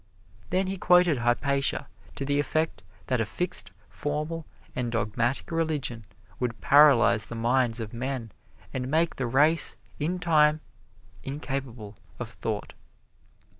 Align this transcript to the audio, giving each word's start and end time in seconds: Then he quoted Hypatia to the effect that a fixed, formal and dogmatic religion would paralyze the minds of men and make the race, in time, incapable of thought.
Then 0.49 0.65
he 0.65 0.79
quoted 0.79 1.19
Hypatia 1.19 1.87
to 2.15 2.25
the 2.25 2.39
effect 2.39 2.81
that 3.05 3.21
a 3.21 3.25
fixed, 3.27 3.69
formal 3.87 4.47
and 4.75 4.91
dogmatic 4.91 5.51
religion 5.51 6.05
would 6.39 6.59
paralyze 6.59 7.27
the 7.27 7.35
minds 7.35 7.79
of 7.79 7.93
men 7.93 8.31
and 8.73 8.89
make 8.89 9.17
the 9.17 9.27
race, 9.27 9.77
in 9.99 10.17
time, 10.17 10.59
incapable 11.23 11.97
of 12.17 12.29
thought. 12.31 12.73